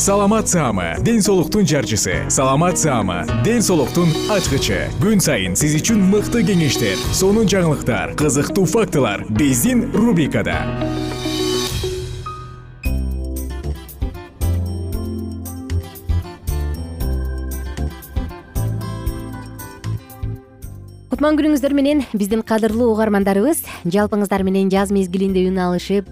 [0.00, 2.24] саламат саама ден соолуктун жарчысы.
[2.30, 4.88] Саламат саама ден соолуктун ачкычы.
[4.96, 10.56] Күн сайын сиз үчүн мыкты кеңештер сонун жаңылыктар кызыктуу фактылар биздин рубрикада.
[21.12, 26.08] Кутман күнүңүздөр менен биздин кадырлуу угармандарыбыз жалпыңыздар менен жаз мезгилинде үн алышып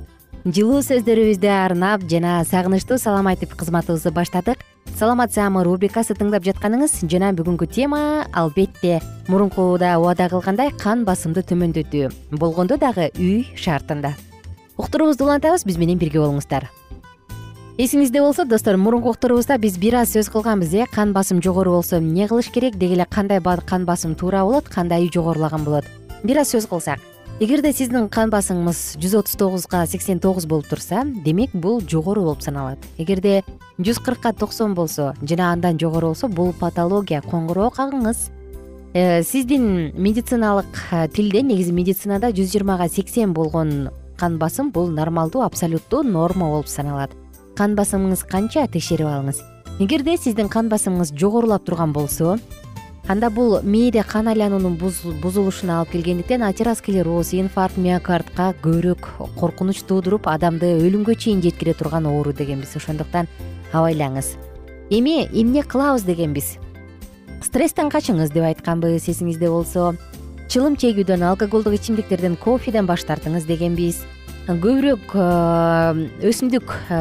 [0.49, 4.63] жылуу сөздөрүбүздү арнап жана сагынычтуу салам айтып кызматыбызды баштадык.
[4.97, 9.03] Саламат саамы рубрикасы тыңдап жатканыңыз жана бүгүнкү тема албетте.
[9.29, 12.13] Мурункуда убада кылгандай кан басымды төмөндөтүү.
[12.41, 14.15] Болгондо дагы үй шартында.
[14.79, 16.71] Уктуруубузду улантабыз биз менен бирге болуңуздар.
[17.77, 20.87] Эсиңизде болсо достор мурунку уктуруубузда биз бир аз сөз кылганбыз э?
[20.95, 22.77] Кан басым жогору болсо эмне кылыш керек?
[22.77, 25.85] Деги эле кандай кан басым туура болот кандай жогорулаган болот?
[26.25, 27.08] Бир аз сөз кылсак
[27.39, 32.43] эгерде сиздин кан басымыңыз жүз отуз тогузга сексен тогуз болуп турса демек бул жогору болуп
[32.43, 32.83] саналат.
[32.99, 33.45] Эгерде
[33.79, 38.25] жүз кыркка токсон болсо жана андан жогору болсо бул патология коңгуроо кагыңыз
[38.95, 45.47] э, сиздин медициналык э, тилде негизи медицинада жүз жыйырмага сексен болгон кан басым бул нормалдуу
[45.47, 47.15] абсолюттуу норма болуп саналат.
[47.55, 49.45] Кан басымыңыз канча текшерип алыңыз.
[49.79, 52.41] Эгерде сиздин кан басымыңыз жогорулап турган болсо
[53.09, 59.09] анда бул мээде кан айлануунун бузулушуна алып келгендиктен атеросклероз инфаркт миокардка көбүрөөк
[59.39, 62.77] коркунуч туудуруп адамды өлүмгө чейин жеткире турган оору дегенбиз.
[62.77, 63.31] Ошондуктан
[63.73, 64.35] абайлаңыз.
[64.91, 66.59] Эми эмне кылабыз дегенбиз?
[67.41, 69.95] Стресстен качыңыз деп айтканбыз эсиңизде болсо.
[70.53, 74.05] Чылым чегүүдөн алкоголдук ичимдиктерден кофеден баш тартыңыз дегенбиз
[74.49, 76.99] көбүрөөк э, өсүмдүк э,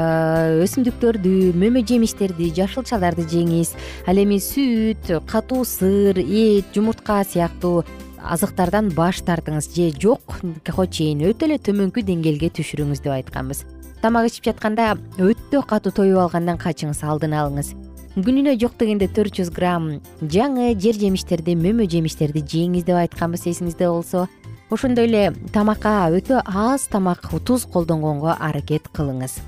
[0.65, 3.71] өсүмдүктөрдү мөмө жемиштерди жашылчаларды жеңиз.
[4.03, 7.85] Ал эми сүт катуу сыр эт жумуртка сыяктуу
[8.19, 9.71] азыктардан баш тартыңыз.
[9.71, 13.63] Же жокко чейин өтө эле төмөнкү деңгээлге түшүрүңүз деп айтканбыз.
[14.03, 17.77] Тамак ичип жатканда өтө катуу тоюп алгандан качыңыз алдын алыңыз.
[18.17, 19.99] Күнүнө жок дегенде төрт жүз грамм
[20.33, 24.23] жаңы жер жемиштерди мөмө жемиштерди жеңиз деп айтканбыз эсиңизде болсо
[24.69, 29.39] ошондой эле тамакка өтө аз тамак туз колдонгонго аракет кылыңыз.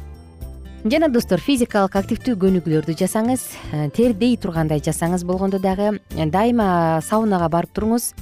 [0.86, 3.42] Жана достор физикалык активдүү көнүгүүлөрдү жасаңыз
[3.74, 8.14] э, тер дей тургандай жасаңыз болгондо дагы дайыма саунага барып туруңуз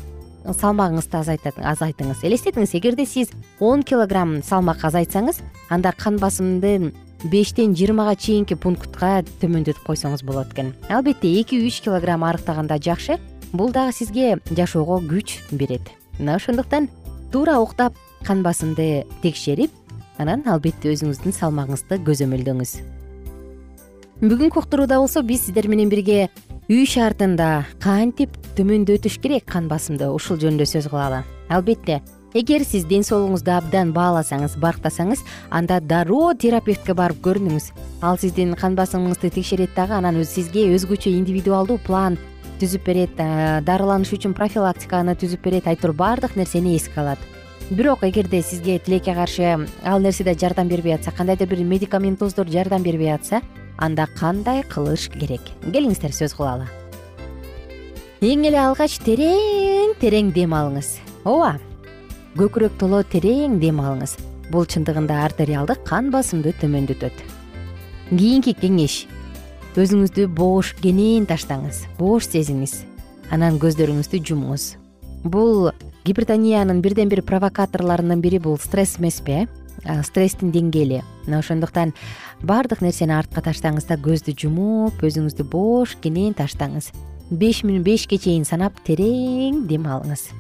[0.47, 1.19] салмагыңызды
[1.61, 2.23] азайтыңыз.
[2.25, 3.29] Элестетиңиз эгерде сиз
[3.59, 6.93] он килограмм салмак азайтсаңыз анда кан басымды
[7.23, 10.73] бештен жыйырмага чейинки пунктка төмөндөтүп койсоңуз болот экен.
[10.89, 13.19] Албетте эки үч килограмм арыктаганда жакшы
[13.53, 16.89] бул дагы сизге жашоого күч берет мына ошондуктан
[17.31, 17.93] туура уктап
[18.23, 19.71] кан басымды текшерип
[20.17, 22.77] анан албетте өзүңүздүн салмагыңызды көзөмөлдөңүз.
[24.17, 26.29] Бүгүнкү уктурууда болсо биз сиздер менен бирге
[26.67, 31.21] үй шартында кантип төмөндөтүш керек кан басымды ушул жөнүндө сөз кылалы.
[31.53, 32.01] Албетте
[32.33, 35.21] эгер сиз ден соолугуңузду абдан бааласаңыз барктасаңыз
[35.53, 37.69] анда дароо терапевтке барып көрүнүңүз.
[38.01, 42.17] Ал сиздин кан басымыңызды текшерет дагы анан сизге өзгөчө индивидуалдуу план
[42.59, 47.19] түзүп берет дарыланыш үчүн профилактиканы түзүп берет айтор баардык нерсени эске алат.
[47.69, 52.83] Бирок эгерде сизге тилекке каршы ал нерсе да жардам бербей атса кандайдыр бир медикаментоздор жардам
[52.83, 53.42] бербей атса
[53.77, 55.42] анда кандай кылыш керек?
[55.63, 56.68] Келиңиздер сөз кылалы.
[58.21, 60.98] Эң эле алгач терең терең дем алыңыз.
[61.25, 61.57] Ооба
[62.38, 64.18] көкүрөк толо терең дем алыңыз.
[64.51, 67.38] Бул чындыгында артериалдык кан басымды төмөндөтөт
[68.10, 69.06] кийинки кеңеш
[69.81, 71.83] өзүңүздү бош кенен таштаңыз.
[72.00, 72.81] Бош сезиңиз.
[73.33, 74.65] Анан көздөрүңүздү жумуңуз.
[75.24, 75.69] Бул
[76.07, 79.45] гипертониянын бирден бир провокаторлорунун бири бул стресс эмеспи
[79.85, 81.03] э стресстин деңгээли.
[81.27, 81.94] Мына ошондуктан
[82.41, 86.91] баардык нерсени артка таштаңыз да көздү жумуп өзүңүздү бош кенен таштаңыз.
[87.29, 90.31] Беш бешке чейин санап терең дем алыңыз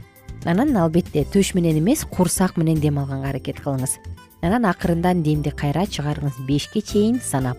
[0.47, 3.97] анан албетте төш менен эмес курсак менен дем алганга аракет кылыңыз.
[4.41, 6.45] Анан акырындан демди кайра чыгарыңыз.
[6.47, 7.57] Бешке чейин санап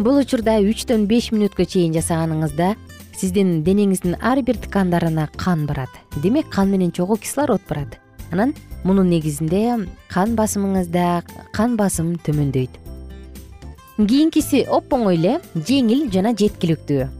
[0.00, 2.70] бул учурда үчтөн беш мүнөткө чейин жасаганыңызда
[3.20, 5.92] сиздин денеңиздин ар бир ткандарына кан барат.
[6.22, 7.98] Демек кан менен чогуу кислород барат.
[8.32, 8.54] Анан
[8.84, 12.80] мунун негизинде кан басымыңызда кан басым төмөндөйт.
[14.00, 17.10] Кийинкиси оп оңой эле жеңил жана жеткиликтүү.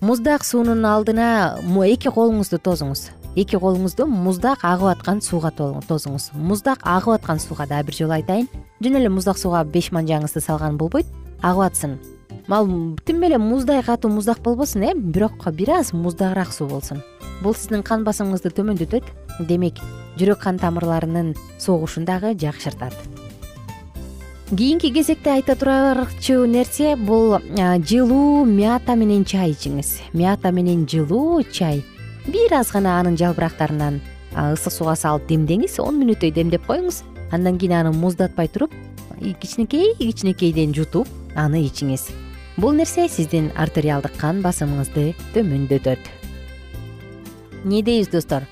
[0.00, 7.20] Муздак суунун алдына эки колуңузду тосуңуз эки колуңузду муздак агып аткан сууга тосуңуз муздак агып
[7.20, 8.48] аткан сууга дагы бир жолу айтайын
[8.82, 11.06] жөн эле муздак сууга беш манжаңызды салган болбойт
[11.42, 11.98] агып атсын.
[12.48, 12.66] Ал
[13.04, 14.94] тим эле муздай катуу муздак болбосун э?
[14.94, 17.02] Бирок бир аз муздагыраак суу болсун.
[17.42, 19.04] Бул сиздин кан басымыңызды төмөндөтөт.
[19.48, 19.78] Демек
[20.18, 22.94] жүрөк кан тамырларынын согушун дагы жакшыртат.
[24.50, 27.38] Кийинки кезекте айта турарчу нерсе бул
[27.86, 30.00] жылуу мята менен чай ичиңиз.
[30.12, 31.84] Мята менен жылуу чай.
[32.26, 34.00] Бир аз гана анын жалбырактарынан
[34.34, 37.04] ысык сууга салып демдеңиз он мүнөттөй демдеп коюңуз.
[37.30, 38.74] Андан кийин аны муздатпай туруп
[39.40, 42.08] кичинекей кичинекейден жутуп аны ичиңиз.
[42.56, 46.10] Бул нерсе сиздин артериалдык кан басымыңызды төмөндөтөт.
[47.64, 48.46] Эмне дейбиз достор?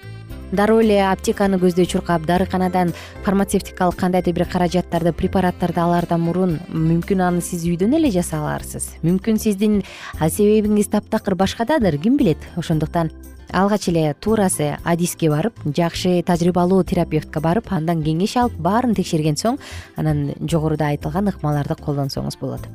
[0.52, 2.94] Дароо эле аптеканы көздөй чуркап дарыканадан
[3.25, 8.94] фармацевтикалык кандайдыр бир каражаттарды препараттарды алаардан мурун мүмкүн аны сиз үйдөн эле жасай аларсыз.
[9.04, 9.82] Мүмкүн сиздин
[10.16, 12.40] себебиңиз таптакыр башкададыр ким билет?
[12.56, 13.12] Ошондуктан
[13.53, 19.59] алгач эле туурасы адиске барып жакшы тажрыйбалуу терапевтке барып андан кеңеш алып баарын текшерген соң
[19.97, 22.67] анан жогоруда айтылган ыкмаларды колдонсоңуз болот.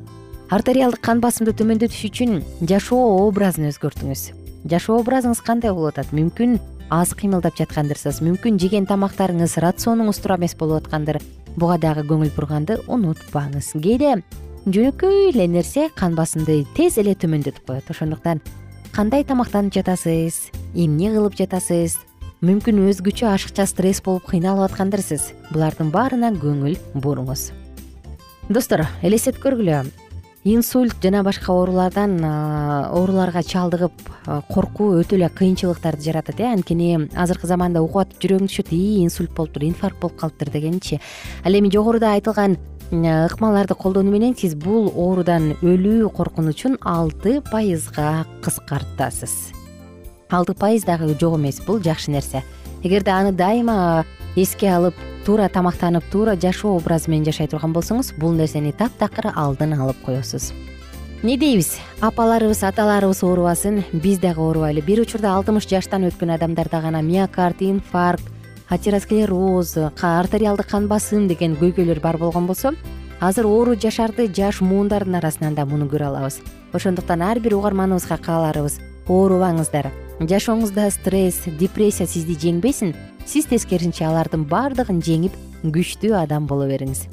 [0.50, 4.24] Артериалдык кан басымды төмөндөтүш үчүн жашоо образын өзгөртүңүз.
[4.70, 6.14] Жашоо образыңыз кандай болуп атат?
[6.14, 6.60] Мүмкүн
[6.94, 11.22] аз кыймылдап жаткандырсыз мүмкүн жеген тамактарыңыз рационуңуз туура эмес болуп аткандыр.
[11.56, 13.74] Буга дагы көңүл бурганды унутпаңыз.
[13.81, 14.20] Кээде
[14.66, 18.40] жөнөкөй эле нерсе кан басымды тез эле төмөндөтүп коет ошондуктан
[18.94, 21.95] кандай тамактанып жатасыз эмне кылып жатасыз?
[22.45, 25.31] Мүмкүн өзгөчө ашыкча стресс болуп кыйналып аткандырсыз.
[25.50, 27.48] Булардын баарына көңүл буруңуз.
[28.54, 29.80] Достор элестетип көргүлө.
[30.44, 34.01] Инсульт жана башка оорулардан ооруларга чалдыгып
[34.51, 36.50] коркуу өтө эле кыйынчылыктарды жаратат э?
[36.51, 41.00] Анткени азыркы заманда угуп атып жүрөгүң түшөт ии инсульт болуптур инфаркт болуп калыптыр дегенчи.
[41.46, 42.57] Ал эми жогоруда айтылган
[42.91, 49.53] ыкмаларды колдонуу менен сиз бул оорудан өлүү коркунучун алты пайызга кыскартасыз.
[50.30, 52.44] Алты пайыз дагы жок эмес бул жакшы нерсе.
[52.83, 54.95] Эгерде аны дайыма эске алып
[55.25, 60.51] туура тамактанып туура жашоо образы менен жашай турган болсоңуз бул нерсени таптакыр алдын алып коесуз.
[61.24, 61.77] Эмне дейбиз?
[62.01, 68.27] Апаларыбыз аталарыбыз оорубасын биз дагы оорубайлы бир учурда алтымыш жаштан өткөн адамдарда гана миокард инфаркт
[68.69, 72.74] атеросклероз артериалдык кан басым деген көйгөйлөр бар болгон болсо
[73.19, 76.42] азыр оору жашарды жаш муундардын арасынан да муну көрө алабыз.
[76.74, 79.92] Ошондуктан ар бир угарманыбызга кааларыбыз оорубаңыздар.
[80.19, 82.93] Жашооңузда стресс депрессия сизди жеңбесин
[83.25, 87.08] сиз тескерисинче алардын баардыгын жеңип күчтүү адам боло бериңиз.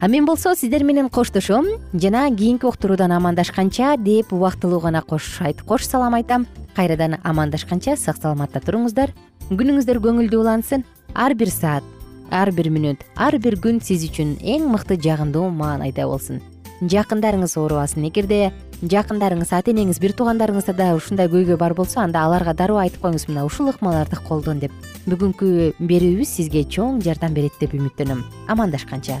[0.00, 5.86] А мен болсо сиздер менен коштошом жана кийинки уктуруудан амандашканча деп убактылуу гана кош кош
[5.86, 6.46] салам айтам.
[6.74, 9.12] Кайрадан амандашканча сак саламатта туруңуздар
[9.50, 10.86] күнүңүздөр көңүлдүү улансын.
[11.14, 11.84] Ар бир саат
[12.32, 16.40] ар бир мүнөт ар бир күн сиз үчүн эң мыкты жагымдуу маанайда болсун.
[16.82, 18.50] Жакындарыңыз оорубасын эгерде
[18.82, 23.28] жакындарыңыз ата энеңиз бир туугандарыңызда да ушундай көйгөй бар болсо анда аларга дароо айтып коюңуз.
[23.28, 24.72] Мына ушул ыкмаларды колдон деп.
[25.06, 28.24] Бүгүнкү берүүбүз сизге чоң жардам берет деп үмүттөнөм.
[28.48, 29.20] Амандашканча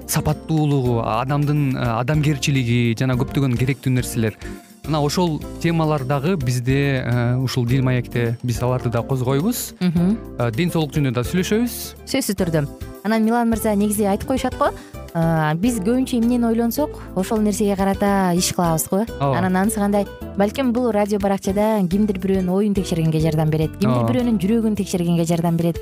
[0.11, 4.37] сапаттуулугу адамдын э, адамгерчилиги жана көптөгөн керектүү нерселер.
[4.85, 9.73] Мына ошол темалар дагы бизде э, ушул дил маекте биз аларды да козгойбуз.
[9.79, 11.77] Ден соолук жөнүндө да сүйлөшөбүз.
[12.11, 12.65] Сөзсүз түрдө.
[13.03, 14.69] Анан милан мырза негизи айтып коюшат го?
[15.11, 16.99] Биз көбүнчө эмнени ойлонсок?
[17.15, 19.01] Ошол нерсеге карата иш кылабыз го?
[19.19, 20.05] Ооба анан анысы кандай?
[20.37, 25.57] Балким бул радио баракчада кимдир бирөөнүн оюн текшергенге жардам берет кимдир бирөөнүн жүрөгүн текшергенге жардам
[25.57, 25.81] берет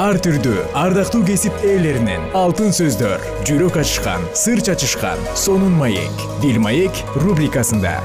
[0.00, 6.98] ар түрдүү ардактуу кесип ээлеринен алтын сөздөр жүрөк ачышкан сыр чачышкан сонун маек дил маек
[7.14, 8.00] рубрикасында.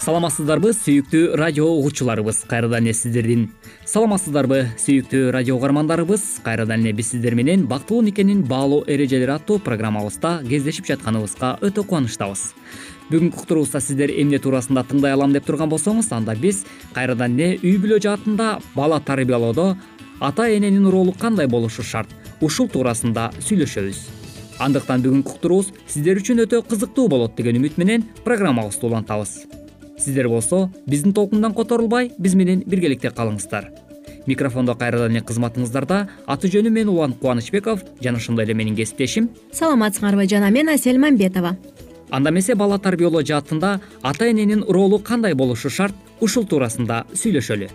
[0.00, 2.42] Саламатсыздарбы сүйүктүү радио угуучуларыбыз.
[2.50, 3.50] Кайрадан эле сиздердин
[3.90, 6.22] саламатсыздарбы сүйүктүү радио угармандарыбыз.
[6.44, 12.44] Кайрадан эле биз сиздер менен бактылуу никенин баалоо эрежелери аттуу программабызда кездешип жатканыбызга өтө кубанычтабыз.
[13.10, 16.62] Бүгүнкү уктуруубузда сиздер эмне туурасында тыңдай алам деп турган болсоңуз анда биз
[16.94, 19.72] кайрадан эле үй бүлө жаатында бала тарбиялоодо
[20.20, 24.04] ата эненин ролу кандай болушу шарт ушул туурасында сүйлөшөбүз.
[24.62, 29.40] Андыктан бүгүнкү уктуруубуз сиздер үчүн өтө кызыктуу болот деген үмүт менен программабызды улантабыз
[30.00, 33.70] сиздер болсо биздин толкундан которулбай биз менен биргеликте калыңыздар.
[34.26, 39.30] Микрофондо кайрадан эле кызматыңыздарда аты жөнүм мен улан кубанычбеков жана ошондой эле менин кесиптешим.
[39.52, 41.56] Саламатсыңарбы жана мен асель мамбетова.
[42.10, 47.70] Анда эмесе бала тарбиялоо жаатында ата эненин ролу кандай болушу шарт ушул туурасында сүйлөшөлү.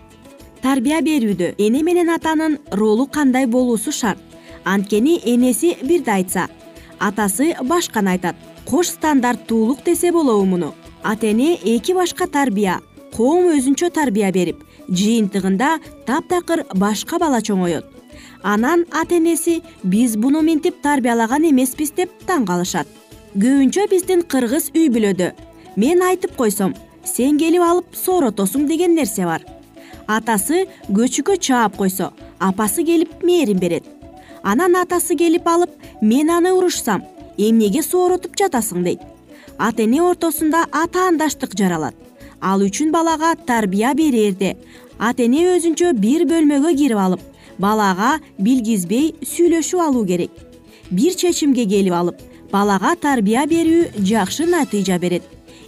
[0.62, 4.20] Тарбия берүүдө эне менен атанын ролу кандай болуусу шарт.
[4.64, 6.48] Анткени энеси бирди айтса
[7.00, 8.36] атасы башканы айтат.
[8.66, 10.74] Кош стандарттуулук десе болобу муну
[11.06, 12.80] ата эне эки башка тарбия.
[13.16, 17.86] Коом өзүнчө тарбия берип жыйынтыгында таптакыр башка бала чоңоет.
[18.44, 22.90] Анан ата энеси биз буну минтип тарбиялаган эмеспиз деп таң калышат
[23.36, 25.32] көбүнчө биздин кыргыз үй бүлөдө.
[25.78, 26.74] Мен айтып койсом
[27.06, 29.46] сен келип алып сооротосуң деген нерсе бар.
[30.08, 33.84] Атасы көчүккө чаап койсо апасы келип мээрин берет.
[34.44, 35.70] Анан атасы келип алып
[36.02, 37.04] мен аны урушсам
[37.38, 38.84] эмнеге сооротуп жатасың?
[38.84, 39.15] дейт
[39.58, 41.96] ата эне ортосунда атаандаштык жаралат.
[42.42, 44.56] Ал үчүн балага тарбия берээрде
[45.00, 47.22] ата эне өзүнчө бир бөлмөгө кирип алып
[47.60, 50.32] балага билгизбей сүйлөшүп алуу керек.
[50.92, 52.22] Бир чечимге келип алып
[52.52, 55.24] балага тарбия берүү жакшы натыйжа берет.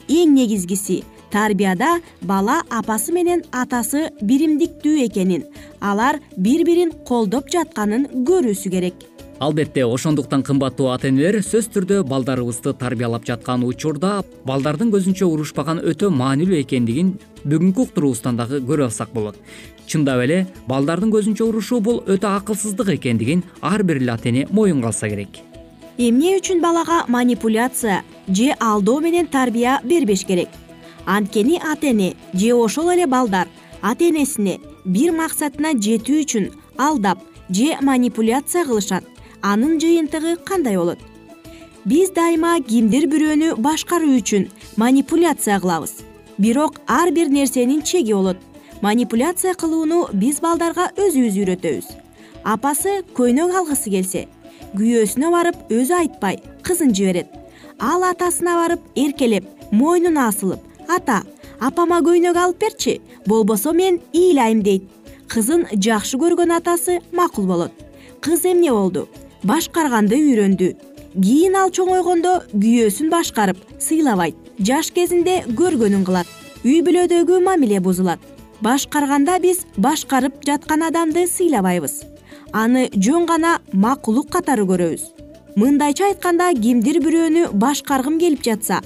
[0.07, 5.43] Эң негизгиси тарбияда бала апасы менен атасы биримдиктүү экенин
[5.81, 9.03] алар бири бирин колдоп жатканын көрүүсү керек
[9.39, 16.09] албетте ошондуктан кымбаттуу ата энелер сөзсүз түрдө балдарыбызды тарбиялап жаткан учурда балдардын көзүнчө урушпаган өтө
[16.09, 17.13] маанилүү экендигин
[17.45, 19.37] бүгүнкү уктуруубуздан дагы көрүп алсак болот.
[19.87, 24.89] Чындап эле балдардын көзүнчө урушуу бул өтө акылсыздык экендигин ар бир эле ата эне моюнга
[24.89, 25.43] алса керек
[25.97, 30.49] эмне үчүн балага манипуляция же алдоо менен тарбия бербеш керек.
[31.05, 33.47] Анткени ата эне же ошол эле балдар
[33.81, 39.03] ата энесине бир максатына жетүү үчүн алдап же манипуляция кылышат
[39.51, 40.99] анын жыйынтыгы кандай болот?
[41.87, 45.93] Биз дайыма кимдир бирөөнү башкаруу үчүн манипуляция кылабыз.
[46.37, 48.37] Бирок ар бир нерсенин чеги болот.
[48.81, 51.87] Манипуляция кылууну биз балдарга өзүбүз үйрөтөбүз.
[52.43, 54.25] Апасы көйнөк алгысы келсе
[54.75, 57.29] күйөөсүнө барып өзү айтпай кызын жиберет.
[57.79, 61.21] Ал атасына барып эркелеп мойнуна асылып ата
[61.59, 64.83] апама көйнөк алып берчи болбосо мен ыйлайм дейт.
[65.31, 67.71] Кызын жакшы көргөн атасы макул болот.
[68.19, 69.07] Кыз эмне болду
[69.43, 70.73] башкарганды үйрөндү.
[71.17, 74.35] Кийин ал чоңойгондо күйөөсүн башкарып сыйлабайт.
[74.59, 76.27] Жаш кезинде көргөнүн кылат.
[76.65, 78.19] Үй бүлөдөгү мамиле бузулат.
[78.61, 82.03] Башкарганда биз башкарып жаткан адамды сыйлабайбыз.
[82.53, 85.09] Аны жөн гана макулук катары көрөбүз.
[85.55, 88.81] Мындайча айтканда кимдир бирөөнү башкаргым келип жатса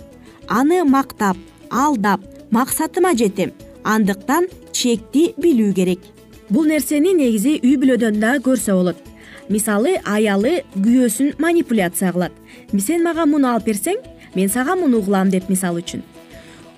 [0.48, 1.38] аны мактап
[1.70, 3.52] алдап максатыма жетем.
[3.84, 6.00] Андыктан чекти билүү керек.
[6.50, 9.11] Бул нерсени негизи үй бүлөдөн да көрсө болот
[9.52, 12.32] мисалы аялы күйөөсүн манипуляция кылат.
[12.80, 14.00] Сен мага муну алып берсең
[14.36, 16.04] мен сага муну кылам деп мисалы үчүн.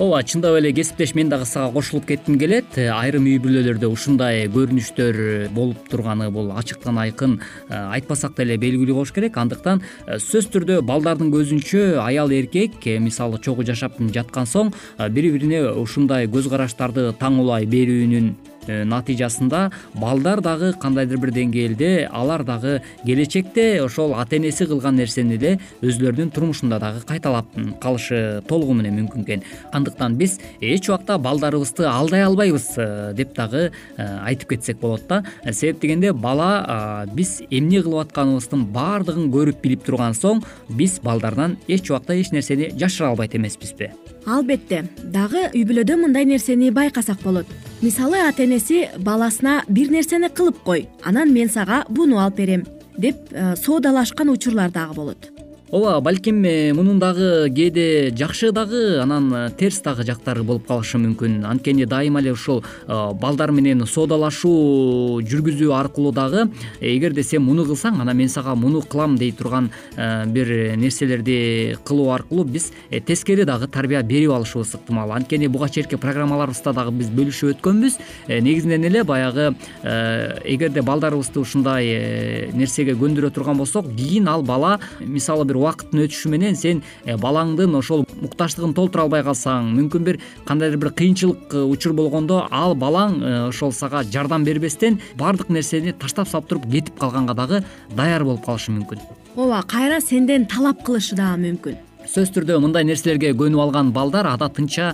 [0.01, 2.73] Ооба чындап эле кесиптеш мен дагы сага кошулуп кетким келет.
[2.75, 5.19] Айрым үй бүлөлөрдө ушундай көрүнүштөр
[5.53, 9.37] болуп турганы бул ачыктан айкын э, айтпасак деле белгилүү болуш керек.
[9.37, 14.73] Андыктан э, сөзсүз түрдө балдардын көзүнчө аял эркек э, мисалы чогуу жашап жаткан соң
[15.13, 22.43] бири бирине ушундай көз караштарды таңуулай берүүнүн Э, натыйжасында балдар дагы кандайдыр бир деңгээлде алар
[22.48, 27.50] дагы келечекте ошол ата энеси кылган нерсени эле өзүлөрүнүн турмушунда дагы кайталап
[27.82, 29.43] калышы толугу менен мүмкүн экен.
[29.72, 35.24] Андыктан биз эч убакта балдарыбызды алдай албайбыз э, деп дагы э, айтып кетсек болот да.
[35.51, 41.89] Себеп дегенде бала биз эмне кылып атканыбыздын баардыгын көрүп билип турган соң биз балдардан эч
[41.91, 43.91] убакта эч нерсени жашыра албайт эмеспизби
[44.25, 47.47] албетте дагы үй бүлөдө мындай нерсени байкасак болот.
[47.81, 52.65] Мисалы ата энеси баласына бир нерсени кылып кой анан мен сага буну алып берем
[52.97, 55.33] деп э, соодалашкан учурлар дагы болот
[55.73, 60.99] ооба балким э, мунун дагы кээде жакшы дагы анан э, терс дагы жактары болуп калышы
[61.01, 61.39] мүмкүн.
[61.49, 66.43] Анткени дайыма эле ушул э, балдар менен соодалашуу жүргүзүү аркылуу дагы
[66.79, 72.45] эгерде сен муну кылсаң анан мен сага муну кылам дей турган бир нерселерди кылуу аркылуу
[72.45, 72.69] биз
[73.07, 75.12] тескери дагы тарбия берип алышыбыз ыктымал.
[75.12, 77.97] Анткени буга чейинки программаларыбызда дагы биз бөлүшүп өткөнбүз.
[78.29, 85.62] Негизинен эле баягы эгерде балдарыбызды ушундай нерсеге көндүрө турган болсок кийин ал бала мисалы бир
[85.63, 90.91] убакыттын өтүшү менен сен э, балаңдын ошол муктаждыгын толтура албай калсаң мүмкүн бир кандайдыр бир
[90.99, 96.52] кыйынчылык э, учур болгондо ал балаң э, ошол сага жардам бербестен баардык нерсени таштап салып
[96.52, 97.63] туруп кетип калганга дагы
[97.95, 99.02] даяр болуп калышы мүмкүн.
[99.36, 104.91] Ооба кайра сенден талап кылышы дагы мүмкүн сөзсүз түрдө мындай нерселерге көнүп алган балдар адатынча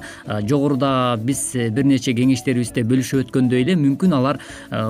[0.47, 4.39] жогоруда биз э, бир нече кеңештерибизде бөлүшүп өткөндөй эле мүмкүн алар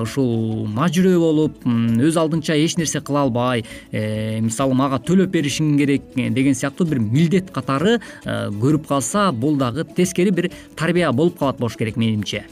[0.02, 6.12] ушул мажүрөө болуп өз алдынча эч нерсе кыла албай э, мисалы мага төлөп беришиң керек
[6.16, 11.58] э, деген сыяктуу бир милдет катары көрүп калса бул дагы тескери бир тарбия болуп калат
[11.58, 12.44] болуш керек менимче.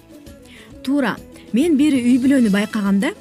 [0.82, 1.16] Туура
[1.52, 3.12] мен бир үй бүлөнү байкагам да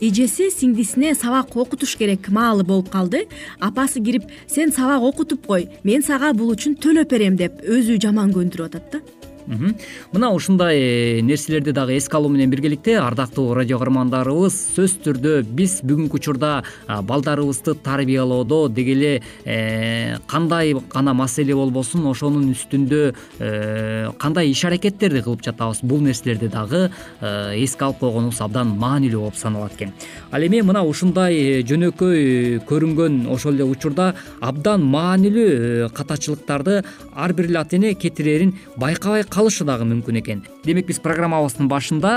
[0.00, 3.26] эжеси сиңдисине сабак окутуш керек маалы болуп калды.
[3.60, 8.32] Апасы кирип сен сабак окутуп кой мен сага бул үчүн төлөп берем деп өзү жаман
[8.34, 14.54] көндүрүп атат да мына ушундай э, нерселерди дагы эске алуу менен биргеликте ардактуу радио каармандарыбыз
[14.72, 18.68] сөзсүз түрдө биз бүгүнкү учурда балдарыбызды тарбиялоодо.
[18.68, 25.82] Деги эле э, кандай гана маселе болбосун ошонун үстүндө э, кандай иш аракеттерди кылып жатабыз?
[25.82, 26.88] Бул нерселерди дагы
[27.20, 29.92] эске алып койгонубуз абдан маанилүү болуп саналат экен.
[30.32, 36.80] Ал эми мына ушундай жөнөкөй көрүнгөн ошол эле учурда абдан маанилүү катачылыктарды
[37.12, 40.44] ар бир эле ата эне кетирерин байкабай калышы дагы мүмкүн экен.
[40.64, 42.14] Демек биз программабыздын башында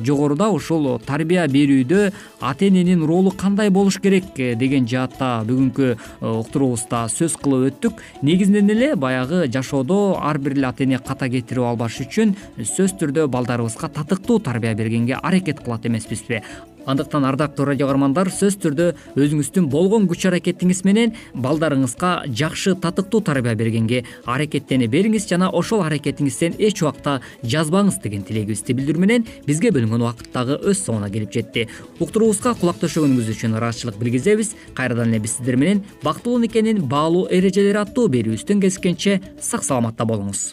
[0.00, 5.96] жогоруда ушул тарбия берүүдө ата эненин ролу кандай болуш керек э, деген жаатта бүгүнкү э,
[6.20, 8.00] уктуруубузда сөз кылып өттүк.
[8.22, 13.28] Негизинен эле баягы жашоодо ар бир эле ата эне ката кетирип албаш үчүн сөзсүз түрдө
[13.32, 16.42] балдарыбызга татыктуу тарбия бергенге аракет кылат эмеспизби
[16.86, 18.86] андыктан ардактуу радио каармандар сөзсүз түрдө
[19.18, 26.58] өзүңүздүн болгон күч аракетиңиз менен балдарыңызга жакшы татыктуу тарбия бергенге аракеттене бериңиз жана ошол аракетиңизден
[26.58, 31.66] эч убакта жазбаңыз деген тилегибизди билдирүү менен бизге бөлүнгөн убакыт дагы өз соңуна келип жетти.
[32.00, 34.54] Уктуруубузга кулак төшөгөнүңүз үчүн ыраазычылык билгизебиз.
[34.76, 40.52] Кайрадан эле биз сиздер менен бактылуу никенин баалуу эрежелери аттуу берүүбүздөн кезишкенче сак саламатта болуңуз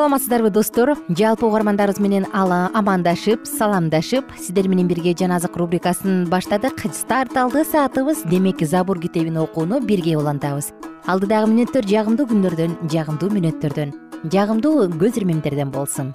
[0.00, 0.94] саламатсыздарбы достор?
[1.12, 6.86] Жалпы угармандарыбыз менен ала амандашып саламдашып сиздер менен бирге жан азык рубрикасын баштадык.
[6.96, 8.22] Старт алды саатыбыз.
[8.24, 10.70] Демек забур китебин окууну бирге улантабыз.
[11.04, 13.92] Алдыдагы мүнөттөр жагымдуу күндөрдөн жагымдуу мүнөттөрдөн.
[14.32, 16.14] Жагымдуу көз ирмемдерден болсун.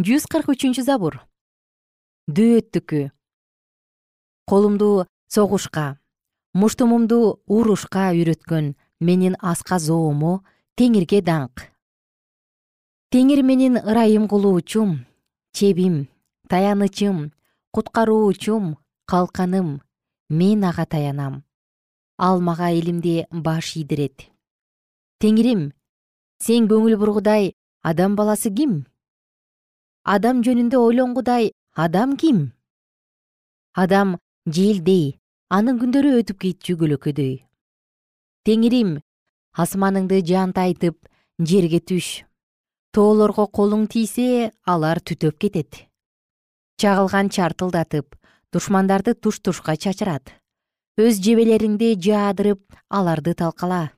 [0.00, 1.20] Жүз кырк үчүнчү забур.
[2.32, 3.10] Дөөттүкү.
[4.48, 5.98] Колумду согушка.
[6.54, 8.72] Муштумумду урушка үйрөткөн.
[9.00, 10.40] Менин аска зоому
[10.76, 11.62] теңирге даңк.
[13.08, 14.90] Теңир менин ырайым кылуучум
[15.56, 15.94] чебим
[16.52, 17.32] таянычым
[17.72, 18.76] куткаруучум
[19.08, 19.80] калканым
[20.28, 21.44] мен ага таянам.
[22.18, 24.28] Ал мага элимди баш ийдирет.
[25.20, 25.72] Теңирим
[26.44, 28.84] сен көңүл бургудай адам баласы ким?
[30.04, 32.52] Адам жөнүндө ойлонгудай адам ким?
[33.72, 35.16] Адам желдей
[35.48, 37.46] анын күндөрү өтүп кетчү көлөкөдөй.
[38.44, 38.98] Теңирим
[39.56, 40.98] асманыңды жаантайтып
[41.40, 42.26] жерге түш.
[42.92, 45.86] Тоолорго колуң тийсе алар түтөп кетет.
[46.80, 48.16] Чагылган чартылдатып
[48.52, 50.32] душмандарды туш тушка чачырат.
[51.00, 53.90] Өз жебелериңди жаадырып аларды талкала.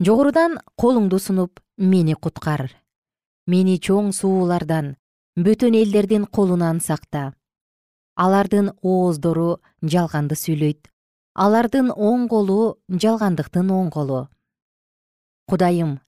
[0.00, 2.68] Жогорудан колуңду сунуп мени куткар.
[3.46, 4.96] Мени чоң суулардан
[5.36, 7.32] бөтөн элдердин колунан сакта.
[8.16, 10.88] Алардын ооздору жалганды сүйлөйт
[11.38, 14.26] алардын оң колу жалгандыктын оң колу.
[15.46, 15.98] Кудайым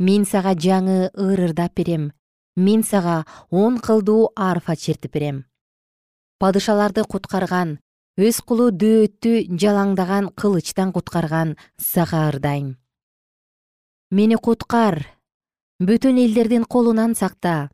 [0.00, 2.12] мен сага жаңы ырырдап берем.
[2.56, 5.44] Мен сага он кылдуу арфа чертип берем.
[6.40, 7.78] Падышаларды куткарган
[8.16, 12.76] өз кулу дөөттү жалаңдаган кылычтан куткарган сага ырдайм.
[14.10, 15.04] Мени куткар
[15.80, 17.70] бөтөн элдердин колунан сакта.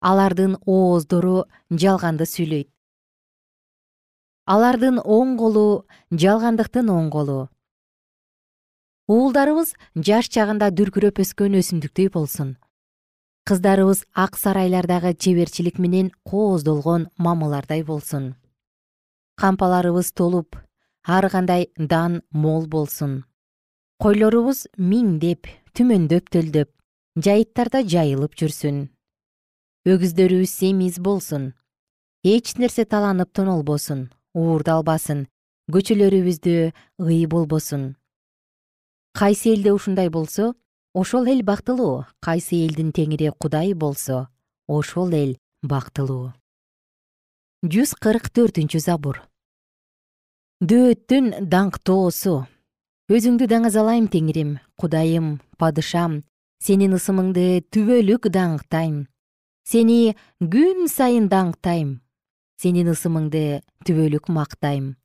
[0.00, 2.70] Алардын ооздору жалганды сүйлөйт
[4.50, 7.38] алардын оң колу жалгандыктын оң колу.
[9.10, 9.76] Уулдарыбыз
[10.08, 12.56] жаш чагында дүркүрөп өскөн өсүмдүктөй болсун.
[13.46, 18.34] Кыздарыбыз ак сарайлардагы чеберчилик менен кооздолгон мамылардай болсун.
[19.40, 20.58] Кампаларыбыз толуп
[21.06, 23.24] ар кандай дан мол болсун.
[24.02, 26.70] Койлорубуз миңдеп түмөндөп төлдөп
[27.16, 28.88] жайыттарда жайылып жүрсүн.
[29.86, 31.52] Өгүздөрүбүз семиз болсун.
[32.24, 35.26] Эч нерсе таланып тонолбосун уурдалбасын
[35.70, 36.72] көчөлөрүбүздө
[37.06, 37.96] ый болбосун.
[39.14, 40.54] Кайсы элде ушундай болсо
[40.94, 42.06] ошол эл бактылуу.
[42.20, 44.28] Кайсы элдин теңири кудай болсо
[44.66, 46.32] ошол эл бактылуу.
[47.62, 49.20] Жүз кырк төртүнчү забур.
[50.60, 52.44] Дөөттүн даңктоосу
[53.10, 56.22] өзүңдү даңазалайм теңирим кудайым падышам.
[56.60, 59.06] Сенин ысымыңды түбөлүк даңктайм.
[59.64, 62.00] Сени күн сайын даңктайм
[62.60, 64.96] сенин ысымыңды түбөлүк мактайм.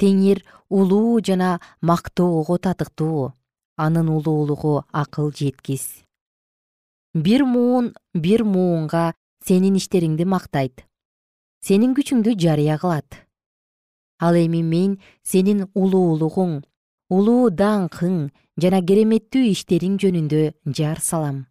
[0.00, 0.40] Теңир
[0.72, 3.32] улуу жана мактоого татыктуу
[3.76, 5.84] анын улуулугу акыл жеткис.
[7.12, 9.12] Бир муун бир муунга
[9.44, 10.86] сенин иштериңди мактайт.
[11.60, 13.20] Сенин күчүңдү жарыя кылат.
[14.20, 16.62] Ал эми мен сенин улуулугуң
[17.12, 21.44] улуу даңкың жана кереметтүү иштериң жөнүндө жар салам.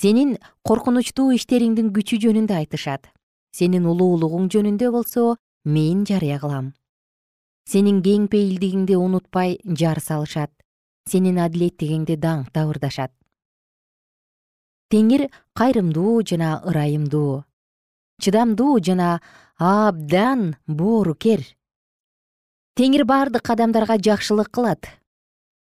[0.00, 3.12] Сенин коркунучтуу иштериңдин күчү жөнүндө айтышат
[3.54, 5.26] сенин улуулугуң жөнүндө болсо
[5.64, 6.72] мен жарыя кылам.
[7.70, 10.52] Сенин кең пейилдигиңди унутпай жар салышат.
[11.08, 13.12] Сенин адилеттигиңди даңктап ырдашат
[14.94, 15.26] теңир
[15.58, 17.42] кайрымдуу жана ырайымдуу.
[18.22, 19.20] Чыдамдуу жана
[19.58, 21.42] абдан боорукер
[22.78, 24.86] теңир бардык адамдарга жакшылык кылат.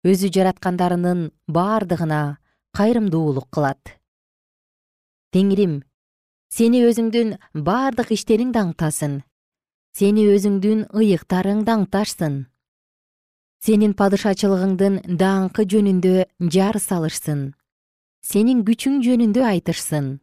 [0.05, 2.39] Өзү жараткандарынын бардыгына
[2.73, 3.99] кайрымдуулук кылат.
[5.33, 5.83] Теңирим
[6.49, 9.19] сени өзүңдүн бардык иштериң даңктасын.
[9.93, 12.45] Сени өзүңдүн ыйыктарың даңкташсын.
[13.59, 17.53] Сенин падышачылыгыңдын даңкы жөнүндө жар салышсын.
[18.25, 20.19] Сенин күчүң жөнүндө айтышсын.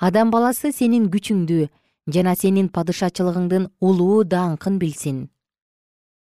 [0.00, 1.68] Адам баласы сенин күчүңдү
[2.10, 5.28] жана сенин падышачылыгыңдын улуу даңкын билсин.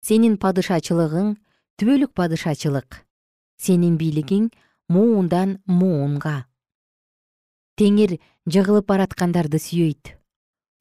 [0.02, 1.36] Сенин падышачылыгың
[1.78, 3.04] түбөлүк падышачылык.
[3.58, 4.50] Сенин бийлигиң
[4.90, 6.47] муундан муунга
[7.78, 8.18] теңир
[8.50, 10.16] жыгылып бараткандарды сүйөйт.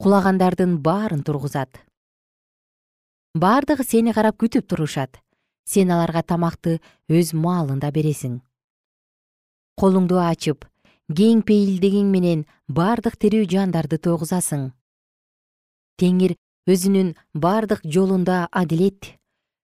[0.02, 1.82] Кулагандардын баарын тургузат.
[3.34, 5.20] Бардыгы сени карап күтүп турушат.
[5.64, 6.78] Сен аларга тамакты
[7.08, 8.40] өз маалында бересиң.
[9.76, 10.64] Колуңду ачып
[11.12, 14.70] кең пейилдигиң менен бардык тирүү жандарды тойгузасың
[16.00, 16.34] теңир
[16.68, 19.12] өзүнүн бардык жолунда адилет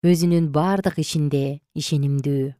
[0.07, 2.53] өзүнүн бардык ишинде ишенимдүү.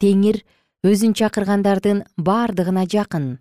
[0.00, 0.40] Теңир
[0.80, 3.36] өзүн чакыргандардын баардыгына жакын.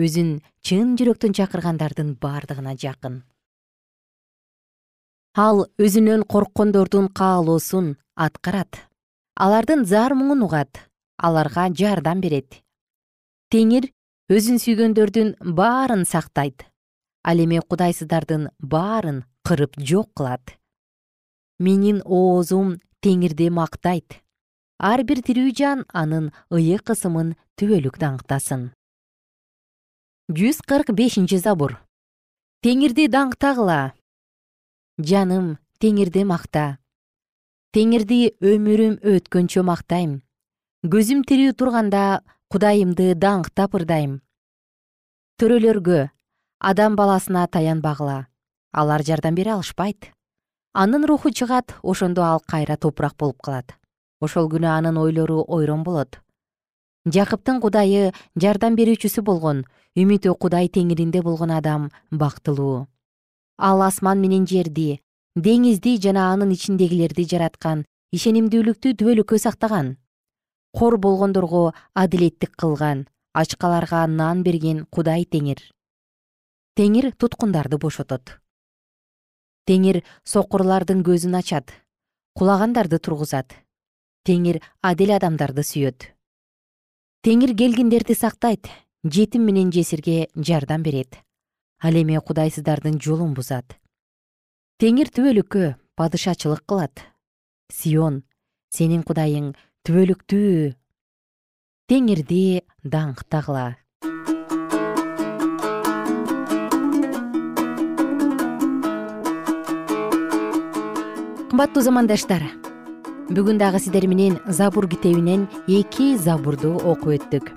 [0.00, 3.20] Өзүн чын жүрөктөн чакыргандардын баардыгына жакын.
[5.36, 8.80] Ал өзүнөн корккондордун каалоосун аткарат.
[9.36, 10.80] Алардын зар муңун угат
[11.18, 12.64] аларга жардам берет.
[13.52, 13.90] Теңир
[14.32, 16.64] өзүн сүйгөндөрдүн баарын сактайт
[17.24, 20.56] ал эми кудайсыздардын баарын кырып жок кылат.
[21.58, 24.23] Менин оозум теңирди мактайт
[24.84, 28.72] ар бир тирүү жан анын ыйык ысымын түбөлүк даңктасын.
[30.28, 31.78] жүз кырк бешинчи забур.
[32.60, 33.94] Теңирди даңктагыла.
[35.00, 36.64] Жаным теңирди макта
[37.74, 40.12] теңирди өмүрүм өткөнчө мактайм
[40.92, 42.02] көзүм тирүү турганда
[42.52, 44.20] кудайымды даңктап ырдайм
[45.42, 46.02] төрөлөргө
[46.70, 48.26] адам баласына таянбагыла
[48.70, 50.12] алар жардам бере алышпайт.
[50.72, 53.74] Анын руху чыгат ошондо ал кайра топурак болуп калат
[54.24, 56.20] ошол күнү анын ойлору ойрон болот.
[57.04, 62.86] Жакыптын кудайы жардам берүүчүсү болгон үмүтү кудай теңиринде болгон адам бактылуу.
[63.58, 65.00] Ал асман менен жерди
[65.36, 67.84] деңизди жана анын ичиндегилерди жараткан
[68.16, 69.96] ишенимдүүлүктү түбөлүккө сактаган
[70.74, 75.60] кор болгондорго адилеттик кылган ачкаларга нан берген кудай теңир.
[76.74, 78.38] Теңир туткундарды бошотот.
[79.66, 81.70] Теңир сокурлардын көзүн ачат
[82.34, 83.54] кулагандарды тургузат
[84.24, 86.08] теңир адил адамдарды сүйөт.
[87.24, 88.70] Теңир келгиндерди сактайт
[89.04, 91.20] жетим менен жесирге жардам берет.
[91.82, 93.76] Ал эми кудайсыздардын жолун бузат.
[94.80, 97.04] Теңир түбөлүккө падышачылык кылат.
[97.72, 98.22] Сион
[98.72, 100.74] сенин кудайың түбөлүктүү.
[101.88, 103.74] Теңирди даңктагыла
[111.54, 112.42] кымбаттуу замандаштар
[113.30, 117.52] бүгүн дагы сиздер менен забур китебинен эки забурду окуп өттүк.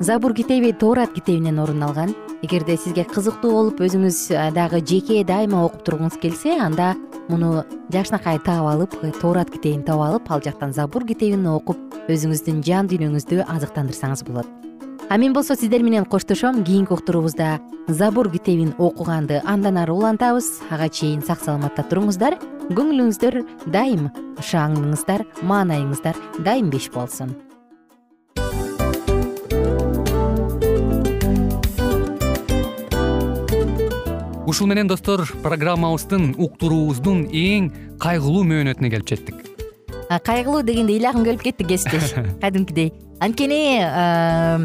[0.00, 2.14] Забур китеби тоорат китебинен орун алган.
[2.42, 6.94] Эгерде сизге кызыктуу болуп өзүңүз дагы жеке дайыма окуп тургуңуз келсе анда
[7.28, 11.76] муну жакшынакай таап алып тоорат китебин таап алып ал жактан забур китебин окуп
[12.08, 14.48] өзүңүздүн жан дүйнөңүздү азыктандырсаңыз болот.
[15.10, 20.62] А мен болсо сиздер менен коштошом кийинки уктуруубузда забур китебин окуганды андан ары улантабыз.
[20.70, 22.38] Ага чейин сак саламатта туруңуздар
[22.72, 23.34] көңүлүңүздөр
[23.72, 24.06] дайым
[24.40, 27.34] шаңыңыздар маанайыңыздар дайым беш болсун.
[34.48, 39.40] Ушул менен достор программабыздын уктуруубуздун эң кайгылуу мөөнөтүнө келип жеттик.
[40.24, 42.14] Кайгылуу дегенде ыйлагым келип кетти кесиптеш.
[42.42, 42.92] Кадимкидей.
[43.24, 43.80] Анткени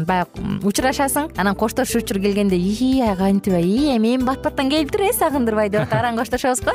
[0.06, 5.70] баягы учурашасың анан коштошуу учур келгенде ии кантип ии эми бат баттан келиптир э сагындырбай
[5.70, 6.74] деп атып араң коштошобуз го